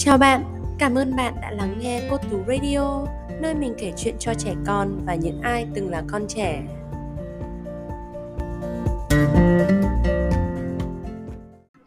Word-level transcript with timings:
Chào 0.00 0.18
bạn, 0.18 0.44
cảm 0.78 0.94
ơn 0.94 1.16
bạn 1.16 1.34
đã 1.42 1.50
lắng 1.50 1.78
nghe 1.80 2.02
Cô 2.10 2.16
Tú 2.30 2.38
Radio, 2.48 3.06
nơi 3.40 3.54
mình 3.54 3.74
kể 3.78 3.92
chuyện 3.96 4.14
cho 4.18 4.34
trẻ 4.34 4.54
con 4.66 5.00
và 5.06 5.14
những 5.14 5.40
ai 5.40 5.66
từng 5.74 5.90
là 5.90 6.04
con 6.08 6.22
trẻ. 6.28 6.62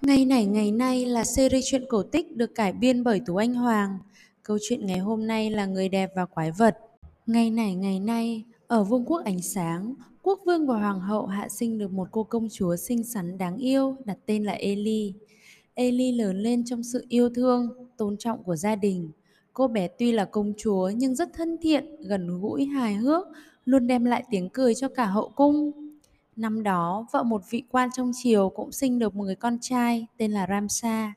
Ngày 0.02 0.26
này 0.26 0.46
ngày 0.46 0.72
nay 0.72 1.06
là 1.06 1.24
series 1.24 1.66
truyện 1.72 1.86
cổ 1.90 2.04
tích 2.04 2.36
được 2.36 2.56
cải 2.56 2.74
biên 2.74 3.04
bởi 3.04 3.22
Tú 3.26 3.36
Anh 3.36 3.54
Hoàng. 3.54 3.98
Câu 4.44 4.58
chuyện 4.70 4.86
ngày 4.86 5.00
hôm 5.00 5.28
nay 5.28 5.52
là 5.52 5.66
Người 5.66 5.90
đẹp 5.90 6.12
và 6.16 6.26
quái 6.26 6.52
vật. 6.52 6.78
Ngày 7.26 7.52
này 7.52 7.76
ngày 7.76 8.00
nay, 8.00 8.44
ở 8.68 8.84
vương 8.84 9.06
quốc 9.06 9.22
ánh 9.26 9.42
sáng, 9.42 9.94
quốc 10.22 10.40
vương 10.46 10.68
và 10.68 10.80
hoàng 10.80 11.00
hậu 11.00 11.26
hạ 11.26 11.48
sinh 11.50 11.78
được 11.78 11.92
một 11.92 12.08
cô 12.12 12.24
công 12.24 12.48
chúa 12.52 12.76
xinh 12.76 13.04
xắn 13.04 13.38
đáng 13.38 13.58
yêu 13.58 13.96
đặt 14.06 14.18
tên 14.26 14.44
là 14.44 14.54
Ellie. 14.54 15.12
Ellie 15.74 16.12
lớn 16.12 16.38
lên 16.38 16.66
trong 16.66 16.84
sự 16.84 17.06
yêu 17.10 17.30
thương, 17.30 17.70
tôn 18.02 18.18
trọng 18.18 18.44
của 18.44 18.56
gia 18.56 18.76
đình. 18.76 19.12
Cô 19.54 19.68
bé 19.68 19.88
tuy 19.88 20.12
là 20.12 20.26
công 20.26 20.54
chúa 20.58 20.90
nhưng 20.96 21.16
rất 21.16 21.30
thân 21.34 21.58
thiện, 21.62 22.02
gần 22.02 22.42
gũi, 22.42 22.66
hài 22.66 22.94
hước, 22.94 23.28
luôn 23.66 23.88
đem 23.88 24.06
lại 24.06 24.24
tiếng 24.30 24.50
cười 24.50 24.76
cho 24.76 24.88
cả 24.90 25.06
hậu 25.06 25.30
cung. 25.36 25.72
Năm 26.36 26.64
đó, 26.64 27.06
vợ 27.12 27.24
một 27.24 27.42
vị 27.50 27.64
quan 27.72 27.90
trong 27.96 28.12
triều 28.14 28.50
cũng 28.50 28.72
sinh 28.72 29.00
được 29.00 29.16
một 29.16 29.24
người 29.24 29.36
con 29.36 29.58
trai 29.62 30.08
tên 30.18 30.32
là 30.32 30.48
Ramsa. 30.50 31.14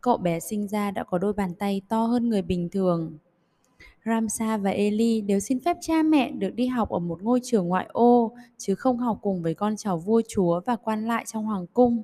Cậu 0.00 0.16
bé 0.16 0.40
sinh 0.40 0.68
ra 0.68 0.90
đã 0.90 1.04
có 1.04 1.18
đôi 1.18 1.32
bàn 1.32 1.54
tay 1.54 1.82
to 1.88 2.04
hơn 2.04 2.28
người 2.28 2.42
bình 2.42 2.68
thường. 2.72 3.18
Ramsa 4.04 4.56
và 4.56 4.70
Eli 4.70 5.20
đều 5.20 5.40
xin 5.40 5.60
phép 5.60 5.76
cha 5.80 6.02
mẹ 6.02 6.30
được 6.30 6.50
đi 6.54 6.66
học 6.66 6.88
ở 6.88 6.98
một 6.98 7.22
ngôi 7.22 7.40
trường 7.42 7.68
ngoại 7.68 7.86
ô, 7.92 8.32
chứ 8.58 8.74
không 8.74 8.98
học 8.98 9.18
cùng 9.22 9.42
với 9.42 9.54
con 9.54 9.76
cháu 9.76 9.98
vua 9.98 10.22
chúa 10.28 10.60
và 10.66 10.76
quan 10.76 11.06
lại 11.06 11.24
trong 11.26 11.44
hoàng 11.44 11.66
cung. 11.66 12.02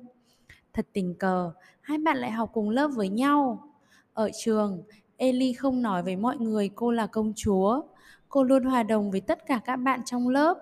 Thật 0.72 0.86
tình 0.92 1.14
cờ, 1.14 1.52
hai 1.80 1.98
bạn 1.98 2.16
lại 2.16 2.30
học 2.30 2.50
cùng 2.52 2.70
lớp 2.70 2.88
với 2.88 3.08
nhau. 3.08 3.71
Ở 4.14 4.30
trường, 4.44 4.82
Eli 5.16 5.52
không 5.52 5.82
nói 5.82 6.02
với 6.02 6.16
mọi 6.16 6.36
người 6.36 6.70
cô 6.74 6.90
là 6.90 7.06
công 7.06 7.32
chúa. 7.36 7.82
Cô 8.28 8.42
luôn 8.42 8.64
hòa 8.64 8.82
đồng 8.82 9.10
với 9.10 9.20
tất 9.20 9.46
cả 9.46 9.60
các 9.64 9.76
bạn 9.76 10.00
trong 10.04 10.28
lớp. 10.28 10.58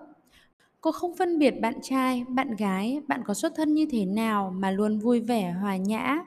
Cô 0.81 0.91
không 0.91 1.15
phân 1.15 1.39
biệt 1.39 1.51
bạn 1.61 1.73
trai, 1.81 2.25
bạn 2.27 2.55
gái, 2.55 3.01
bạn 3.07 3.21
có 3.25 3.33
xuất 3.33 3.53
thân 3.55 3.73
như 3.73 3.85
thế 3.91 4.05
nào 4.05 4.53
mà 4.55 4.71
luôn 4.71 4.99
vui 4.99 5.19
vẻ, 5.19 5.51
hòa 5.51 5.77
nhã. 5.77 6.19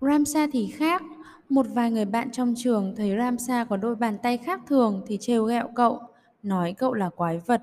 Ramsa 0.00 0.46
thì 0.52 0.66
khác. 0.66 1.02
Một 1.48 1.66
vài 1.74 1.90
người 1.90 2.04
bạn 2.04 2.30
trong 2.32 2.54
trường 2.56 2.94
thấy 2.96 3.16
Ramsa 3.18 3.64
có 3.64 3.76
đôi 3.76 3.96
bàn 3.96 4.18
tay 4.22 4.36
khác 4.36 4.60
thường 4.66 5.02
thì 5.06 5.18
trêu 5.20 5.44
ghẹo 5.44 5.68
cậu, 5.74 6.00
nói 6.42 6.72
cậu 6.78 6.94
là 6.94 7.08
quái 7.08 7.38
vật. 7.38 7.62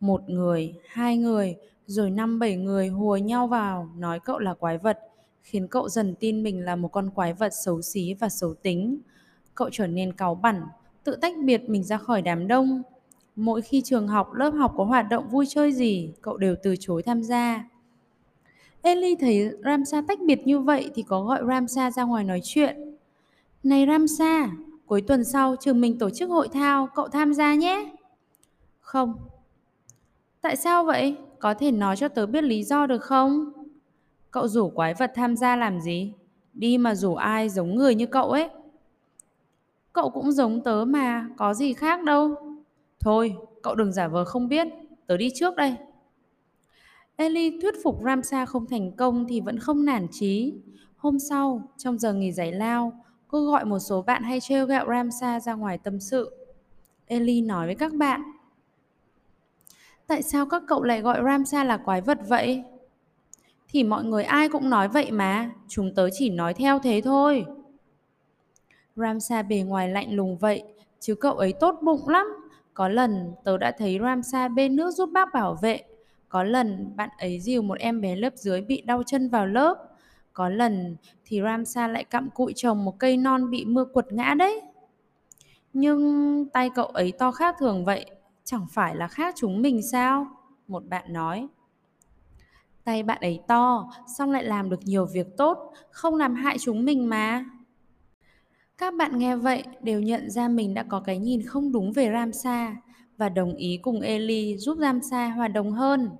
Một 0.00 0.22
người, 0.28 0.74
hai 0.88 1.16
người, 1.16 1.56
rồi 1.86 2.10
năm 2.10 2.38
bảy 2.38 2.56
người 2.56 2.88
hùa 2.88 3.16
nhau 3.16 3.46
vào 3.46 3.88
nói 3.96 4.20
cậu 4.20 4.38
là 4.38 4.54
quái 4.54 4.78
vật, 4.78 4.98
khiến 5.42 5.68
cậu 5.68 5.88
dần 5.88 6.14
tin 6.20 6.42
mình 6.42 6.64
là 6.64 6.76
một 6.76 6.88
con 6.88 7.10
quái 7.10 7.32
vật 7.32 7.52
xấu 7.64 7.82
xí 7.82 8.14
và 8.14 8.28
xấu 8.28 8.54
tính. 8.54 9.00
Cậu 9.54 9.68
trở 9.72 9.86
nên 9.86 10.12
cáu 10.12 10.34
bẩn, 10.34 10.62
tự 11.04 11.16
tách 11.16 11.34
biệt 11.44 11.68
mình 11.68 11.84
ra 11.84 11.96
khỏi 11.96 12.22
đám 12.22 12.48
đông. 12.48 12.82
Mỗi 13.36 13.62
khi 13.62 13.82
trường 13.84 14.08
học, 14.08 14.34
lớp 14.34 14.50
học 14.50 14.74
có 14.76 14.84
hoạt 14.84 15.06
động 15.10 15.28
vui 15.28 15.46
chơi 15.48 15.72
gì, 15.72 16.12
cậu 16.20 16.36
đều 16.36 16.54
từ 16.62 16.74
chối 16.80 17.02
tham 17.02 17.22
gia. 17.22 17.64
Ellie 18.82 19.16
thấy 19.20 19.50
Ramsa 19.64 20.02
tách 20.08 20.18
biệt 20.26 20.46
như 20.46 20.60
vậy 20.60 20.90
thì 20.94 21.02
có 21.02 21.22
gọi 21.22 21.42
Ramsa 21.48 21.90
ra 21.90 22.04
ngoài 22.04 22.24
nói 22.24 22.40
chuyện. 22.44 22.96
Này 23.62 23.86
Ramsa, 23.86 24.50
cuối 24.86 25.00
tuần 25.00 25.24
sau 25.24 25.56
trường 25.60 25.80
mình 25.80 25.98
tổ 25.98 26.10
chức 26.10 26.30
hội 26.30 26.48
thao, 26.48 26.88
cậu 26.94 27.08
tham 27.08 27.34
gia 27.34 27.54
nhé. 27.54 27.92
Không. 28.80 29.14
Tại 30.40 30.56
sao 30.56 30.84
vậy? 30.84 31.16
Có 31.38 31.54
thể 31.54 31.70
nói 31.70 31.96
cho 31.96 32.08
tớ 32.08 32.26
biết 32.26 32.44
lý 32.44 32.64
do 32.64 32.86
được 32.86 33.02
không? 33.02 33.52
Cậu 34.30 34.48
rủ 34.48 34.70
quái 34.70 34.94
vật 34.94 35.12
tham 35.14 35.36
gia 35.36 35.56
làm 35.56 35.80
gì? 35.80 36.12
Đi 36.52 36.78
mà 36.78 36.94
rủ 36.94 37.14
ai 37.14 37.48
giống 37.48 37.74
người 37.74 37.94
như 37.94 38.06
cậu 38.06 38.30
ấy. 38.30 38.48
Cậu 39.92 40.10
cũng 40.10 40.32
giống 40.32 40.64
tớ 40.64 40.84
mà, 40.84 41.28
có 41.36 41.54
gì 41.54 41.72
khác 41.72 42.02
đâu. 42.04 42.34
Thôi, 43.00 43.36
cậu 43.62 43.74
đừng 43.74 43.92
giả 43.92 44.08
vờ 44.08 44.24
không 44.24 44.48
biết, 44.48 44.68
tớ 45.06 45.16
đi 45.16 45.30
trước 45.34 45.56
đây. 45.56 45.76
Eli 47.16 47.60
thuyết 47.60 47.74
phục 47.84 48.02
Ramsa 48.04 48.46
không 48.46 48.66
thành 48.66 48.92
công 48.92 49.26
thì 49.28 49.40
vẫn 49.40 49.58
không 49.58 49.84
nản 49.84 50.06
chí. 50.10 50.54
Hôm 50.96 51.18
sau, 51.18 51.62
trong 51.76 51.98
giờ 51.98 52.12
nghỉ 52.12 52.32
giải 52.32 52.52
lao, 52.52 52.92
cô 53.28 53.44
gọi 53.44 53.64
một 53.64 53.78
số 53.78 54.02
bạn 54.02 54.22
hay 54.22 54.40
trêu 54.40 54.66
ghẹo 54.66 54.86
Ramsa 54.88 55.40
ra 55.40 55.54
ngoài 55.54 55.78
tâm 55.78 56.00
sự. 56.00 56.30
Eli 57.06 57.40
nói 57.40 57.66
với 57.66 57.74
các 57.74 57.92
bạn. 57.92 58.22
Tại 60.06 60.22
sao 60.22 60.46
các 60.46 60.62
cậu 60.66 60.82
lại 60.82 61.00
gọi 61.00 61.20
Ramsa 61.24 61.64
là 61.64 61.76
quái 61.76 62.00
vật 62.00 62.18
vậy? 62.28 62.64
Thì 63.72 63.84
mọi 63.84 64.04
người 64.04 64.24
ai 64.24 64.48
cũng 64.48 64.70
nói 64.70 64.88
vậy 64.88 65.10
mà, 65.10 65.50
chúng 65.68 65.94
tớ 65.94 66.08
chỉ 66.12 66.30
nói 66.30 66.54
theo 66.54 66.78
thế 66.78 67.00
thôi. 67.04 67.44
Ramsa 68.96 69.42
bề 69.42 69.60
ngoài 69.60 69.88
lạnh 69.88 70.14
lùng 70.14 70.38
vậy, 70.38 70.62
chứ 71.00 71.14
cậu 71.14 71.34
ấy 71.34 71.52
tốt 71.52 71.78
bụng 71.82 72.08
lắm. 72.08 72.26
Có 72.74 72.88
lần 72.88 73.32
tớ 73.44 73.58
đã 73.58 73.72
thấy 73.78 73.98
Ramsa 74.02 74.48
bên 74.48 74.76
nước 74.76 74.90
giúp 74.90 75.10
bác 75.12 75.32
bảo 75.32 75.58
vệ. 75.62 75.80
Có 76.28 76.42
lần 76.42 76.96
bạn 76.96 77.08
ấy 77.18 77.40
dìu 77.40 77.62
một 77.62 77.78
em 77.78 78.00
bé 78.00 78.16
lớp 78.16 78.32
dưới 78.36 78.60
bị 78.60 78.80
đau 78.80 79.02
chân 79.06 79.28
vào 79.28 79.46
lớp. 79.46 79.76
Có 80.32 80.48
lần 80.48 80.96
thì 81.24 81.40
Ramsa 81.42 81.88
lại 81.88 82.04
cặm 82.04 82.30
cụi 82.30 82.52
trồng 82.56 82.84
một 82.84 82.98
cây 82.98 83.16
non 83.16 83.50
bị 83.50 83.64
mưa 83.64 83.84
quật 83.84 84.12
ngã 84.12 84.34
đấy. 84.34 84.60
Nhưng 85.72 86.46
tay 86.52 86.70
cậu 86.74 86.86
ấy 86.86 87.12
to 87.12 87.30
khác 87.30 87.56
thường 87.58 87.84
vậy, 87.84 88.06
chẳng 88.44 88.66
phải 88.70 88.96
là 88.96 89.08
khác 89.08 89.34
chúng 89.38 89.62
mình 89.62 89.82
sao? 89.82 90.26
Một 90.68 90.86
bạn 90.88 91.12
nói. 91.12 91.48
Tay 92.84 93.02
bạn 93.02 93.18
ấy 93.20 93.40
to, 93.48 93.90
xong 94.18 94.30
lại 94.30 94.44
làm 94.44 94.70
được 94.70 94.80
nhiều 94.84 95.06
việc 95.06 95.26
tốt, 95.36 95.72
không 95.90 96.14
làm 96.14 96.34
hại 96.34 96.58
chúng 96.58 96.84
mình 96.84 97.08
mà. 97.08 97.44
Các 98.78 98.94
bạn 98.94 99.18
nghe 99.18 99.36
vậy 99.36 99.64
đều 99.82 100.00
nhận 100.00 100.30
ra 100.30 100.48
mình 100.48 100.74
đã 100.74 100.82
có 100.82 101.00
cái 101.00 101.18
nhìn 101.18 101.46
không 101.46 101.72
đúng 101.72 101.92
về 101.92 102.10
Ramsa 102.12 102.76
và 103.16 103.28
đồng 103.28 103.54
ý 103.54 103.78
cùng 103.82 104.00
Eli 104.00 104.56
giúp 104.56 104.78
Ramsa 104.80 105.28
hòa 105.28 105.48
đồng 105.48 105.72
hơn. 105.72 106.10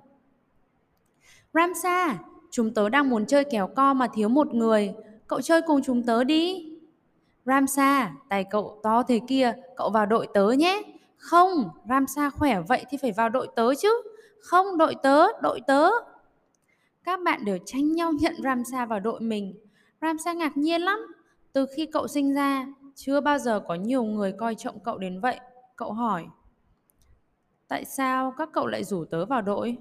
Ramsa, 1.53 2.17
chúng 2.51 2.73
tớ 2.73 2.89
đang 2.89 3.09
muốn 3.09 3.25
chơi 3.25 3.43
kéo 3.43 3.67
co 3.67 3.93
mà 3.93 4.07
thiếu 4.13 4.29
một 4.29 4.53
người, 4.53 4.93
cậu 5.27 5.41
chơi 5.41 5.61
cùng 5.61 5.81
chúng 5.83 6.03
tớ 6.03 6.23
đi. 6.23 6.71
Ramsa, 7.45 8.13
tay 8.29 8.43
cậu 8.43 8.79
to 8.83 9.03
thế 9.03 9.19
kia, 9.27 9.53
cậu 9.77 9.89
vào 9.89 10.05
đội 10.05 10.27
tớ 10.33 10.49
nhé. 10.49 10.81
Không, 11.17 11.69
Ramsa 11.89 12.29
khỏe 12.29 12.61
vậy 12.67 12.85
thì 12.89 12.97
phải 13.01 13.11
vào 13.11 13.29
đội 13.29 13.47
tớ 13.55 13.75
chứ. 13.75 14.01
Không, 14.41 14.77
đội 14.77 14.95
tớ, 15.03 15.25
đội 15.41 15.61
tớ. 15.67 15.89
Các 17.03 17.19
bạn 17.25 17.45
đều 17.45 17.57
tranh 17.65 17.91
nhau 17.91 18.11
nhận 18.11 18.35
Ramsa 18.43 18.85
vào 18.85 18.99
đội 18.99 19.21
mình. 19.21 19.55
Ramsa 20.01 20.33
ngạc 20.33 20.57
nhiên 20.57 20.81
lắm. 20.81 20.99
Từ 21.53 21.65
khi 21.75 21.85
cậu 21.85 22.07
sinh 22.07 22.33
ra, 22.33 22.67
chưa 22.95 23.21
bao 23.21 23.37
giờ 23.37 23.59
có 23.67 23.75
nhiều 23.75 24.03
người 24.03 24.31
coi 24.31 24.55
trọng 24.55 24.79
cậu 24.79 24.97
đến 24.97 25.19
vậy. 25.19 25.39
Cậu 25.75 25.93
hỏi. 25.93 26.25
Tại 27.67 27.85
sao 27.85 28.33
các 28.37 28.49
cậu 28.53 28.67
lại 28.67 28.83
rủ 28.83 29.05
tớ 29.05 29.25
vào 29.25 29.41
đội? 29.41 29.77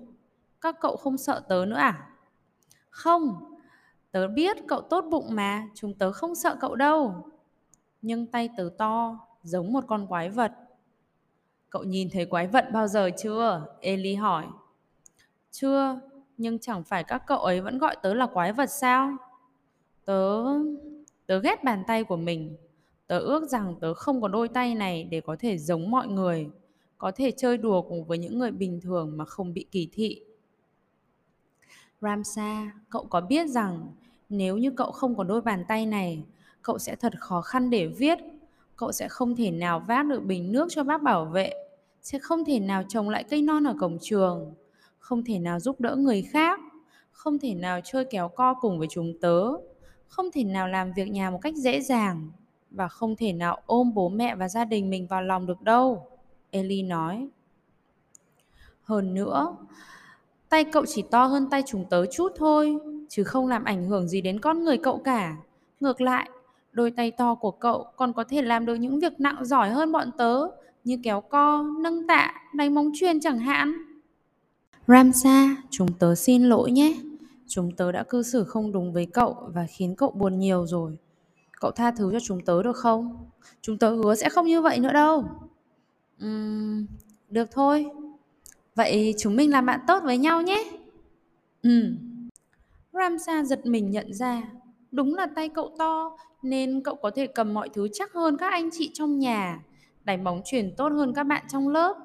Các 0.61 0.77
cậu 0.81 0.97
không 0.97 1.19
sợ 1.19 1.43
tớ 1.49 1.65
nữa 1.69 1.77
à? 1.77 2.11
Không, 2.91 3.57
tớ 4.11 4.29
biết 4.29 4.57
cậu 4.69 4.81
tốt 4.81 5.05
bụng 5.11 5.27
mà, 5.31 5.69
chúng 5.75 5.95
tớ 5.99 6.13
không 6.13 6.35
sợ 6.35 6.57
cậu 6.61 6.75
đâu. 6.75 7.31
Nhưng 8.03 8.27
tay 8.27 8.49
tớ 8.57 8.71
to, 8.79 9.19
giống 9.43 9.73
một 9.73 9.85
con 9.89 10.07
quái 10.07 10.31
vật. 10.31 10.53
Cậu 11.71 11.83
nhìn 11.83 12.09
thấy 12.13 12.27
quái 12.27 12.47
vật 12.47 12.65
bao 12.73 12.89
giờ 12.89 13.11
chưa? 13.19 13.67
Eli 13.81 14.15
hỏi. 14.15 14.47
Chưa, 15.51 16.01
nhưng 16.41 16.59
chẳng 16.59 16.84
phải 16.84 17.05
các 17.05 17.23
cậu 17.27 17.39
ấy 17.39 17.61
vẫn 17.61 17.78
gọi 17.78 17.97
tớ 18.03 18.15
là 18.15 18.27
quái 18.27 18.53
vật 18.53 18.71
sao? 18.71 19.17
Tớ... 20.05 20.45
tớ 21.27 21.41
ghét 21.41 21.65
bàn 21.65 21.83
tay 21.87 22.05
của 22.05 22.17
mình. 22.17 22.56
Tớ 23.06 23.19
ước 23.19 23.49
rằng 23.49 23.75
tớ 23.81 23.95
không 23.95 24.21
có 24.21 24.28
đôi 24.28 24.49
tay 24.49 24.75
này 24.75 25.05
để 25.05 25.21
có 25.21 25.37
thể 25.39 25.59
giống 25.59 25.91
mọi 25.91 26.09
người, 26.09 26.51
có 26.99 27.11
thể 27.11 27.31
chơi 27.31 27.59
đùa 27.59 27.83
cùng 27.83 28.05
với 28.05 28.19
những 28.19 28.39
người 28.39 28.51
bình 28.51 28.81
thường 28.81 29.17
mà 29.17 29.25
không 29.25 29.55
bị 29.55 29.67
kỳ 29.71 29.89
thị. 29.93 30.25
Ramsa, 32.01 32.72
cậu 32.91 33.04
có 33.04 33.21
biết 33.21 33.48
rằng 33.48 33.92
nếu 34.28 34.57
như 34.57 34.71
cậu 34.71 34.92
không 34.92 35.16
có 35.16 35.25
đôi 35.25 35.41
bàn 35.41 35.65
tay 35.69 35.87
này, 35.87 36.25
cậu 36.63 36.78
sẽ 36.78 36.97
thật 36.97 37.13
khó 37.21 37.41
khăn 37.41 37.71
để 37.71 37.87
viết. 37.87 38.19
Cậu 38.77 38.92
sẽ 38.92 39.09
không 39.09 39.37
thể 39.37 39.51
nào 39.51 39.81
vác 39.81 40.07
được 40.07 40.25
bình 40.25 40.53
nước 40.53 40.69
cho 40.71 40.84
bác 40.84 41.03
bảo 41.03 41.25
vệ, 41.25 41.53
sẽ 42.03 42.19
không 42.19 42.45
thể 42.45 42.60
nào 42.60 42.83
trồng 42.89 43.09
lại 43.09 43.25
cây 43.25 43.42
non 43.42 43.65
ở 43.65 43.75
cổng 43.81 43.98
trường, 44.01 44.54
không 45.01 45.25
thể 45.25 45.39
nào 45.39 45.61
giúp 45.61 45.81
đỡ 45.81 45.97
người 45.97 46.23
khác, 46.23 46.61
không 47.11 47.39
thể 47.39 47.55
nào 47.55 47.81
chơi 47.85 48.05
kéo 48.05 48.29
co 48.29 48.55
cùng 48.55 48.79
với 48.79 48.89
chúng 48.91 49.13
tớ, 49.21 49.43
không 50.07 50.31
thể 50.33 50.45
nào 50.45 50.69
làm 50.69 50.93
việc 50.93 51.09
nhà 51.09 51.31
một 51.31 51.39
cách 51.43 51.55
dễ 51.57 51.81
dàng 51.81 52.31
và 52.71 52.89
không 52.89 53.17
thể 53.17 53.33
nào 53.33 53.61
ôm 53.67 53.95
bố 53.95 54.09
mẹ 54.09 54.35
và 54.37 54.49
gia 54.49 54.65
đình 54.65 54.91
mình 54.91 55.07
vào 55.07 55.23
lòng 55.23 55.47
được 55.47 55.63
đâu. 55.63 56.07
Eli 56.51 56.83
nói. 56.83 57.29
Hơn 58.83 59.15
nữa, 59.15 59.57
tay 60.49 60.65
cậu 60.65 60.87
chỉ 60.87 61.03
to 61.11 61.25
hơn 61.25 61.51
tay 61.51 61.63
chúng 61.67 61.85
tớ 61.91 62.07
chút 62.07 62.33
thôi, 62.37 62.77
chứ 63.09 63.25
không 63.25 63.47
làm 63.49 63.65
ảnh 63.65 63.87
hưởng 63.87 64.09
gì 64.09 64.21
đến 64.21 64.41
con 64.41 64.65
người 64.65 64.79
cậu 64.79 64.99
cả. 64.99 65.37
Ngược 65.81 66.01
lại, 66.01 66.31
đôi 66.73 66.91
tay 66.91 67.11
to 67.11 67.35
của 67.35 67.51
cậu 67.51 67.87
còn 67.97 68.13
có 68.13 68.25
thể 68.25 68.43
làm 68.43 68.67
được 68.67 68.75
những 68.75 69.01
việc 69.01 69.21
nặng 69.21 69.45
giỏi 69.45 69.71
hơn 69.71 69.93
bọn 69.93 70.11
tớ, 70.19 70.41
như 70.85 70.99
kéo 71.03 71.21
co, 71.21 71.63
nâng 71.81 72.07
tạ, 72.07 72.35
đánh 72.55 72.75
móng 72.75 72.91
chuyền 72.95 73.21
chẳng 73.21 73.39
hạn. 73.39 73.90
Ramsa, 74.91 75.57
chúng 75.71 75.92
tớ 75.98 76.15
xin 76.15 76.42
lỗi 76.42 76.71
nhé. 76.71 77.01
Chúng 77.47 77.77
tớ 77.77 77.92
đã 77.92 78.03
cư 78.03 78.22
xử 78.22 78.45
không 78.45 78.72
đúng 78.72 78.92
với 78.92 79.07
cậu 79.07 79.37
và 79.54 79.66
khiến 79.66 79.95
cậu 79.97 80.10
buồn 80.10 80.39
nhiều 80.39 80.66
rồi. 80.66 80.98
Cậu 81.60 81.71
tha 81.71 81.91
thứ 81.91 82.13
cho 82.13 82.19
chúng 82.21 82.45
tớ 82.45 82.63
được 82.63 82.77
không? 82.77 83.31
Chúng 83.63 83.78
tớ 83.78 83.95
hứa 83.95 84.15
sẽ 84.15 84.28
không 84.28 84.47
như 84.47 84.63
vậy 84.63 84.78
nữa 84.78 84.92
đâu. 84.92 85.25
Uhm, 86.25 86.87
được 87.28 87.48
thôi. 87.53 87.87
Vậy 88.75 89.15
chúng 89.19 89.37
mình 89.37 89.51
làm 89.51 89.66
bạn 89.66 89.81
tốt 89.87 90.03
với 90.04 90.19
nhau 90.19 90.42
nhé. 90.42 90.71
Ừ. 91.63 91.95
Ramsa 92.92 93.45
giật 93.45 93.66
mình 93.66 93.91
nhận 93.91 94.15
ra, 94.15 94.42
đúng 94.92 95.15
là 95.15 95.27
tay 95.34 95.48
cậu 95.48 95.75
to 95.78 96.16
nên 96.42 96.83
cậu 96.83 96.95
có 96.95 97.10
thể 97.15 97.27
cầm 97.27 97.54
mọi 97.54 97.69
thứ 97.69 97.89
chắc 97.92 98.13
hơn 98.13 98.37
các 98.37 98.53
anh 98.53 98.71
chị 98.72 98.91
trong 98.95 99.19
nhà, 99.19 99.60
đánh 100.04 100.25
bóng 100.25 100.42
chuyển 100.45 100.75
tốt 100.77 100.89
hơn 100.92 101.15
các 101.15 101.25
bạn 101.25 101.45
trong 101.48 101.69
lớp. 101.69 101.97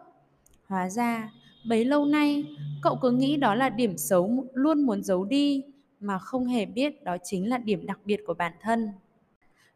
Hóa 0.67 0.89
ra, 0.89 1.31
bấy 1.69 1.85
lâu 1.85 2.05
nay, 2.05 2.54
cậu 2.85 2.97
cứ 3.01 3.11
nghĩ 3.11 3.37
đó 3.37 3.55
là 3.55 3.69
điểm 3.69 3.97
xấu 3.97 4.45
luôn 4.53 4.81
muốn 4.81 5.03
giấu 5.03 5.25
đi, 5.25 5.63
mà 5.99 6.19
không 6.19 6.45
hề 6.45 6.65
biết 6.65 7.03
đó 7.03 7.17
chính 7.23 7.49
là 7.49 7.57
điểm 7.57 7.85
đặc 7.85 7.99
biệt 8.05 8.19
của 8.27 8.33
bản 8.33 8.51
thân. 8.61 8.89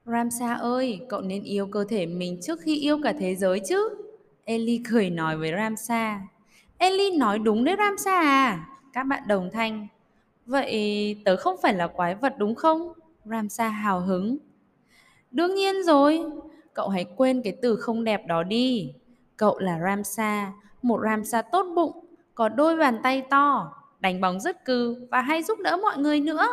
Ramsa 0.05 0.53
ơi, 0.53 0.99
cậu 1.09 1.21
nên 1.21 1.43
yêu 1.43 1.67
cơ 1.67 1.85
thể 1.89 2.05
mình 2.05 2.39
trước 2.41 2.59
khi 2.61 2.79
yêu 2.79 2.99
cả 3.03 3.13
thế 3.19 3.35
giới 3.35 3.59
chứ. 3.59 3.89
eli 4.45 4.81
cười 4.91 5.09
nói 5.09 5.37
với 5.37 5.51
Ramsa. 5.51 6.21
eli 6.77 7.17
nói 7.17 7.39
đúng 7.39 7.63
đấy 7.63 7.75
Ramsa 7.77 8.19
à. 8.21 8.69
Các 8.93 9.03
bạn 9.03 9.23
đồng 9.27 9.49
thanh. 9.53 9.87
Vậy 10.45 11.21
tớ 11.25 11.35
không 11.35 11.55
phải 11.61 11.73
là 11.73 11.87
quái 11.87 12.15
vật 12.15 12.33
đúng 12.37 12.55
không? 12.55 12.93
Ramsa 13.25 13.69
hào 13.69 13.99
hứng. 13.99 14.37
Đương 15.31 15.55
nhiên 15.55 15.83
rồi. 15.83 16.25
Cậu 16.73 16.89
hãy 16.89 17.05
quên 17.15 17.41
cái 17.41 17.53
từ 17.61 17.75
không 17.75 18.03
đẹp 18.03 18.27
đó 18.27 18.43
đi. 18.43 18.93
Cậu 19.37 19.59
là 19.59 19.79
Ramsa, 19.83 20.53
một 20.81 20.99
Ramsa 21.03 21.41
tốt 21.41 21.65
bụng, 21.75 22.08
có 22.39 22.49
đôi 22.49 22.77
bàn 22.77 22.99
tay 23.03 23.21
to, 23.29 23.73
đánh 23.99 24.21
bóng 24.21 24.39
rất 24.39 24.65
cừ 24.65 25.07
và 25.11 25.21
hay 25.21 25.43
giúp 25.43 25.59
đỡ 25.63 25.77
mọi 25.81 25.97
người 25.97 26.19
nữa. 26.19 26.47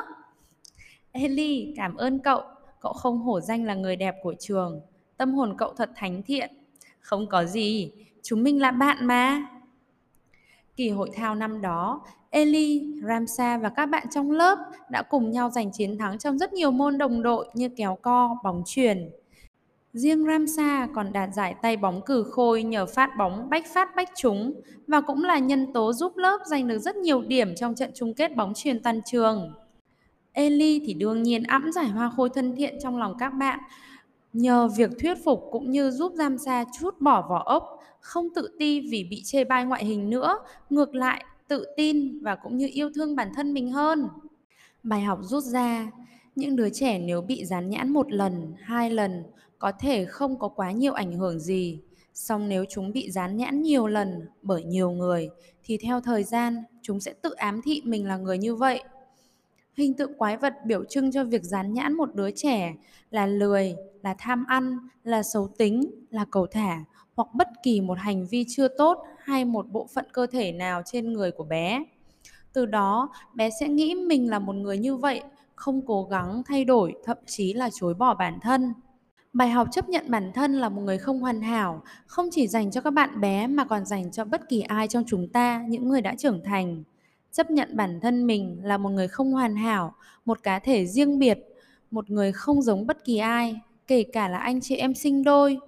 Ellie, 1.13 1.73
cảm 1.77 1.97
ơn 1.97 2.19
cậu 2.19 2.43
cậu 2.81 2.93
không 2.93 3.19
hổ 3.19 3.41
danh 3.41 3.65
là 3.65 3.75
người 3.75 3.97
đẹp 3.97 4.15
của 4.23 4.35
trường. 4.39 4.81
Tâm 5.17 5.35
hồn 5.35 5.55
cậu 5.59 5.75
thật 5.77 5.91
thánh 5.97 6.23
thiện. 6.23 6.51
Không 7.01 7.27
có 7.27 7.45
gì, 7.45 7.93
chúng 8.23 8.43
mình 8.43 8.61
là 8.61 8.71
bạn 8.71 9.07
mà. 9.07 9.47
Kỳ 10.77 10.91
hội 10.91 11.11
thao 11.15 11.35
năm 11.35 11.61
đó, 11.61 12.01
Eli, 12.31 12.95
Ramsa 13.03 13.59
và 13.59 13.69
các 13.69 13.87
bạn 13.87 14.07
trong 14.11 14.31
lớp 14.31 14.59
đã 14.91 15.03
cùng 15.03 15.31
nhau 15.31 15.51
giành 15.51 15.73
chiến 15.73 15.99
thắng 15.99 16.19
trong 16.19 16.39
rất 16.39 16.53
nhiều 16.53 16.71
môn 16.71 16.99
đồng 16.99 17.23
đội 17.23 17.49
như 17.55 17.69
kéo 17.69 17.99
co, 18.03 18.37
bóng 18.45 18.63
chuyền. 18.67 19.11
Riêng 19.97 20.27
Ramsa 20.27 20.89
còn 20.95 21.13
đạt 21.13 21.35
giải 21.35 21.55
tay 21.63 21.77
bóng 21.77 22.01
cử 22.07 22.25
khôi 22.31 22.63
nhờ 22.63 22.87
phát 22.87 23.11
bóng 23.19 23.51
bách 23.51 23.67
phát 23.75 23.97
bách 23.97 24.09
trúng 24.17 24.61
và 24.87 25.01
cũng 25.01 25.25
là 25.25 25.39
nhân 25.39 25.73
tố 25.73 25.93
giúp 25.93 26.17
lớp 26.17 26.39
giành 26.47 26.69
được 26.69 26.79
rất 26.79 26.97
nhiều 26.97 27.23
điểm 27.23 27.55
trong 27.55 27.75
trận 27.75 27.91
chung 27.95 28.15
kết 28.15 28.37
bóng 28.37 28.53
truyền 28.55 28.83
toàn 28.83 29.01
trường. 29.05 29.53
Eli 30.33 30.83
thì 30.87 30.95
đương 30.95 31.23
nhiên 31.23 31.43
ẵm 31.43 31.73
giải 31.73 31.87
hoa 31.87 32.13
khôi 32.17 32.29
thân 32.35 32.57
thiện 32.57 32.79
trong 32.83 32.99
lòng 32.99 33.15
các 33.19 33.31
bạn 33.31 33.59
nhờ 34.33 34.69
việc 34.77 34.91
thuyết 35.01 35.25
phục 35.25 35.49
cũng 35.51 35.71
như 35.71 35.91
giúp 35.91 36.13
giam 36.15 36.39
xa 36.39 36.65
chút 36.81 37.01
bỏ 37.01 37.27
vỏ 37.29 37.43
ốc, 37.47 37.83
không 38.01 38.29
tự 38.35 38.49
ti 38.59 38.81
vì 38.91 39.05
bị 39.11 39.23
chê 39.25 39.45
bai 39.45 39.65
ngoại 39.65 39.85
hình 39.85 40.11
nữa, 40.11 40.39
ngược 40.71 40.95
lại 40.95 41.25
tự 41.49 41.67
tin 41.77 42.19
và 42.23 42.35
cũng 42.35 42.57
như 42.57 42.69
yêu 42.73 42.91
thương 42.95 43.17
bản 43.17 43.29
thân 43.35 43.55
mình 43.55 43.73
hơn. 43.73 44.09
Bài 44.83 45.01
học 45.01 45.19
rút 45.23 45.45
ra, 45.45 45.91
những 46.35 46.57
đứa 46.57 46.69
trẻ 46.71 46.99
nếu 46.99 47.21
bị 47.21 47.45
dán 47.45 47.71
nhãn 47.71 47.91
một 47.91 48.13
lần, 48.13 48.55
hai 48.59 48.91
lần 48.91 49.23
có 49.59 49.73
thể 49.81 50.05
không 50.05 50.39
có 50.39 50.49
quá 50.49 50.71
nhiều 50.71 50.93
ảnh 50.93 51.13
hưởng 51.13 51.41
gì. 51.41 51.81
Song 52.15 52.49
nếu 52.49 52.65
chúng 52.69 52.93
bị 52.93 53.11
dán 53.11 53.37
nhãn 53.37 53.63
nhiều 53.63 53.87
lần 53.87 54.29
bởi 54.43 54.65
nhiều 54.65 54.91
người 54.91 55.31
thì 55.65 55.79
theo 55.79 56.01
thời 56.01 56.25
gian 56.25 56.63
chúng 56.83 57.01
sẽ 57.01 57.13
tự 57.23 57.31
ám 57.31 57.61
thị 57.65 57.83
mình 57.85 58.07
là 58.07 58.17
người 58.17 58.39
như 58.39 58.55
vậy 58.55 58.83
Hình 59.77 59.95
tượng 59.95 60.15
quái 60.19 60.37
vật 60.37 60.55
biểu 60.65 60.85
trưng 60.85 61.13
cho 61.13 61.25
việc 61.25 61.43
dán 61.43 61.75
nhãn 61.75 61.93
một 61.93 62.15
đứa 62.15 62.31
trẻ 62.31 62.75
là 63.11 63.27
lười, 63.27 63.77
là 64.03 64.15
tham 64.19 64.45
ăn, 64.49 64.79
là 65.05 65.23
xấu 65.23 65.49
tính, 65.59 65.91
là 66.11 66.25
cầu 66.31 66.47
thả 66.47 66.85
hoặc 67.17 67.29
bất 67.35 67.49
kỳ 67.63 67.81
một 67.81 67.99
hành 67.99 68.27
vi 68.27 68.45
chưa 68.49 68.69
tốt 68.69 68.99
hay 69.19 69.45
một 69.45 69.67
bộ 69.71 69.89
phận 69.95 70.05
cơ 70.13 70.27
thể 70.27 70.53
nào 70.53 70.83
trên 70.85 71.13
người 71.13 71.31
của 71.31 71.45
bé. 71.45 71.85
Từ 72.53 72.67
đó, 72.67 73.09
bé 73.35 73.51
sẽ 73.61 73.69
nghĩ 73.69 73.95
mình 73.95 74.31
là 74.31 74.39
một 74.39 74.53
người 74.53 74.79
như 74.79 74.97
vậy, 74.97 75.23
không 75.55 75.87
cố 75.87 76.05
gắng 76.05 76.43
thay 76.47 76.65
đổi, 76.65 76.95
thậm 77.05 77.19
chí 77.27 77.53
là 77.53 77.71
chối 77.73 77.95
bỏ 77.95 78.15
bản 78.15 78.39
thân. 78.43 78.73
Bài 79.37 79.51
học 79.51 79.69
chấp 79.73 79.89
nhận 79.89 80.05
bản 80.09 80.33
thân 80.35 80.55
là 80.55 80.69
một 80.69 80.81
người 80.81 80.99
không 80.99 81.21
hoàn 81.21 81.43
hảo, 81.43 81.83
không 82.07 82.29
chỉ 82.33 82.49
dành 82.49 82.71
cho 82.71 82.81
các 82.81 82.91
bạn 82.91 83.21
bé 83.21 83.47
mà 83.47 83.65
còn 83.65 83.85
dành 83.85 84.13
cho 84.13 84.25
bất 84.25 84.49
kỳ 84.49 84.61
ai 84.61 84.89
trong 84.89 85.05
chúng 85.07 85.29
ta, 85.29 85.65
những 85.69 85.89
người 85.89 86.01
đã 86.01 86.15
trưởng 86.15 86.45
thành. 86.45 86.83
Chấp 87.33 87.51
nhận 87.51 87.77
bản 87.77 88.01
thân 88.01 88.27
mình 88.27 88.59
là 88.63 88.79
một 88.79 88.91
người 88.91 89.09
không 89.09 89.33
hoàn 89.33 89.57
hảo, 89.57 89.95
một 90.25 90.43
cá 90.43 90.59
thể 90.59 90.87
riêng 90.87 91.19
biệt, 91.19 91.39
một 91.91 92.11
người 92.11 92.33
không 92.33 92.63
giống 92.63 92.87
bất 92.87 93.05
kỳ 93.05 93.19
ai, 93.19 93.61
kể 93.87 94.03
cả 94.13 94.29
là 94.29 94.39
anh 94.39 94.61
chị 94.61 94.77
em 94.77 94.95
sinh 94.95 95.25
đôi, 95.25 95.59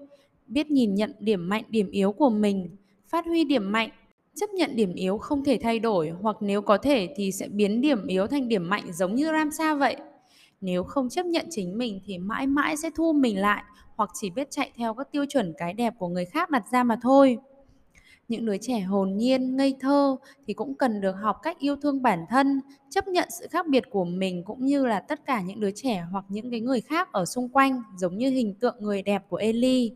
biết 0.47 0.71
nhìn 0.71 0.95
nhận 0.95 1.13
điểm 1.21 1.49
mạnh 1.49 1.65
điểm 1.69 1.91
yếu 1.91 2.13
của 2.13 2.31
mình, 2.31 2.77
phát 3.09 3.27
huy 3.27 3.45
điểm 3.45 3.73
mạnh, 3.73 3.91
chấp 4.35 4.51
nhận 4.51 4.77
điểm 4.77 4.95
yếu 4.95 5.19
không 5.19 5.45
thể 5.45 5.59
thay 5.63 5.79
đổi 5.79 6.11
hoặc 6.23 6.37
nếu 6.41 6.63
có 6.63 6.79
thể 6.79 7.15
thì 7.17 7.33
sẽ 7.33 7.49
biến 7.49 7.81
điểm 7.81 8.07
yếu 8.07 8.27
thành 8.27 8.49
điểm 8.49 8.69
mạnh 8.69 8.93
giống 8.93 9.15
như 9.15 9.27
Ramsa 9.33 9.75
vậy. 9.75 9.97
Nếu 10.61 10.85
không 10.85 11.09
chấp 11.09 11.27
nhận 11.27 11.47
chính 11.51 11.79
mình 11.79 12.01
thì 12.05 12.19
mãi 12.19 12.47
mãi 12.47 12.77
sẽ 12.77 12.91
thu 12.97 13.13
mình 13.13 13.41
lại 13.41 13.63
hoặc 13.97 14.11
chỉ 14.15 14.31
biết 14.31 14.51
chạy 14.51 14.73
theo 14.77 14.95
các 14.95 15.13
tiêu 15.13 15.25
chuẩn 15.29 15.53
cái 15.59 15.73
đẹp 15.73 15.95
của 15.99 16.09
người 16.09 16.25
khác 16.25 16.51
đặt 16.51 16.65
ra 16.73 16.85
mà 16.85 16.99
thôi 17.03 17.39
những 18.29 18.47
đứa 18.47 18.57
trẻ 18.61 18.81
hồn 18.81 19.17
nhiên, 19.17 19.57
ngây 19.57 19.77
thơ 19.81 20.17
thì 20.47 20.55
cũng 20.55 20.75
cần 20.75 21.01
được 21.01 21.13
học 21.13 21.37
cách 21.43 21.59
yêu 21.59 21.77
thương 21.77 22.03
bản 22.03 22.25
thân, 22.29 22.61
chấp 22.91 23.09
nhận 23.09 23.29
sự 23.41 23.47
khác 23.51 23.67
biệt 23.69 23.85
của 23.91 24.05
mình 24.05 24.45
cũng 24.45 24.65
như 24.65 24.87
là 24.87 25.01
tất 25.01 25.27
cả 25.27 25.41
những 25.41 25.61
đứa 25.61 25.71
trẻ 25.75 26.05
hoặc 26.13 26.25
những 26.29 26.51
cái 26.51 26.61
người 26.61 26.81
khác 26.81 27.13
ở 27.13 27.25
xung 27.25 27.49
quanh, 27.49 27.83
giống 27.97 28.19
như 28.19 28.31
hình 28.31 28.55
tượng 28.61 28.77
người 28.81 29.03
đẹp 29.03 29.23
của 29.29 29.37
Eli. 29.37 29.93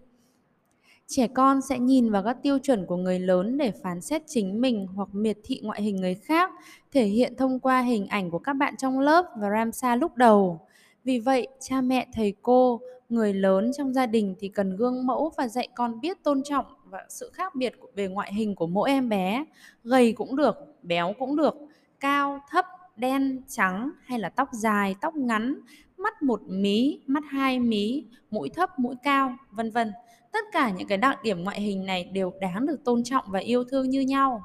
Trẻ 1.15 1.27
con 1.27 1.61
sẽ 1.61 1.79
nhìn 1.79 2.11
vào 2.11 2.23
các 2.23 2.37
tiêu 2.43 2.59
chuẩn 2.59 2.87
của 2.87 2.97
người 2.97 3.19
lớn 3.19 3.59
để 3.59 3.73
phán 3.83 4.01
xét 4.01 4.23
chính 4.27 4.61
mình 4.61 4.87
hoặc 4.95 5.09
miệt 5.13 5.39
thị 5.45 5.61
ngoại 5.63 5.83
hình 5.83 5.97
người 5.97 6.15
khác, 6.15 6.51
thể 6.93 7.05
hiện 7.05 7.37
thông 7.37 7.61
qua 7.61 7.81
hình 7.81 8.07
ảnh 8.07 8.31
của 8.31 8.39
các 8.39 8.53
bạn 8.53 8.75
trong 8.77 9.01
lớp 9.01 9.27
và 9.37 9.51
Ramsa 9.51 9.97
lúc 9.97 10.17
đầu. 10.17 10.61
Vì 11.05 11.19
vậy, 11.19 11.49
cha 11.61 11.81
mẹ, 11.81 12.07
thầy 12.15 12.35
cô, 12.43 12.81
người 13.09 13.35
lớn 13.35 13.71
trong 13.77 13.93
gia 13.93 14.07
đình 14.07 14.35
thì 14.39 14.49
cần 14.49 14.77
gương 14.77 15.07
mẫu 15.07 15.33
và 15.37 15.49
dạy 15.49 15.69
con 15.75 16.01
biết 16.01 16.23
tôn 16.23 16.43
trọng 16.43 16.67
và 16.85 17.07
sự 17.09 17.31
khác 17.35 17.55
biệt 17.55 17.75
về 17.95 18.09
ngoại 18.09 18.35
hình 18.35 18.55
của 18.55 18.67
mỗi 18.67 18.91
em 18.91 19.09
bé 19.09 19.45
gầy 19.85 20.13
cũng 20.13 20.37
được 20.37 20.57
béo 20.83 21.15
cũng 21.19 21.37
được 21.37 21.55
cao 22.01 22.41
thấp 22.51 22.67
đen 22.97 23.43
trắng 23.49 23.91
hay 24.05 24.19
là 24.19 24.29
tóc 24.29 24.49
dài 24.53 24.95
tóc 25.01 25.15
ngắn 25.15 25.61
mắt 25.97 26.23
một 26.23 26.43
mí 26.47 27.01
mắt 27.07 27.25
hai 27.29 27.59
mí 27.59 28.05
mũi 28.31 28.49
thấp 28.55 28.79
mũi 28.79 28.95
cao 29.03 29.37
vân 29.51 29.71
vân 29.71 29.93
tất 30.33 30.45
cả 30.53 30.71
những 30.71 30.89
cái 30.89 30.99
đặc 30.99 31.23
điểm 31.23 31.45
ngoại 31.45 31.61
hình 31.61 31.87
này 31.87 32.05
đều 32.05 32.33
đáng 32.41 32.67
được 32.67 32.85
tôn 32.85 33.05
trọng 33.05 33.25
và 33.29 33.39
yêu 33.39 33.65
thương 33.71 33.91
như 33.91 34.01
nhau 34.01 34.43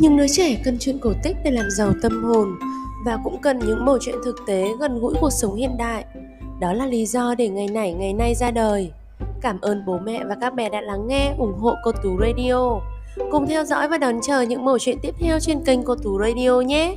nhưng 0.00 0.16
đứa 0.16 0.28
trẻ 0.28 0.62
cần 0.64 0.76
chuyện 0.80 0.98
cổ 0.98 1.12
tích 1.22 1.36
để 1.44 1.50
làm 1.50 1.70
giàu 1.70 1.92
tâm 2.02 2.24
hồn 2.24 2.48
và 3.04 3.18
cũng 3.24 3.40
cần 3.42 3.58
những 3.58 3.84
mẩu 3.84 3.98
chuyện 4.00 4.14
thực 4.24 4.36
tế 4.46 4.68
gần 4.80 5.00
gũi 5.00 5.14
cuộc 5.20 5.30
sống 5.30 5.54
hiện 5.54 5.76
đại. 5.78 6.04
Đó 6.60 6.72
là 6.72 6.86
lý 6.86 7.06
do 7.06 7.34
để 7.34 7.48
ngày 7.48 7.68
này 7.68 7.92
ngày 7.92 8.12
nay 8.12 8.34
ra 8.34 8.50
đời. 8.50 8.92
Cảm 9.40 9.60
ơn 9.60 9.84
bố 9.86 9.98
mẹ 9.98 10.24
và 10.28 10.36
các 10.40 10.54
bé 10.54 10.68
đã 10.68 10.80
lắng 10.80 11.06
nghe, 11.08 11.34
ủng 11.38 11.58
hộ 11.58 11.74
cô 11.84 11.92
Tú 12.02 12.18
Radio. 12.20 12.80
Cùng 13.30 13.46
theo 13.46 13.64
dõi 13.64 13.88
và 13.88 13.98
đón 13.98 14.20
chờ 14.22 14.40
những 14.40 14.64
mẩu 14.64 14.78
chuyện 14.78 14.98
tiếp 15.02 15.14
theo 15.18 15.40
trên 15.40 15.64
kênh 15.64 15.82
cô 15.82 15.94
Tú 15.94 16.18
Radio 16.18 16.60
nhé. 16.60 16.96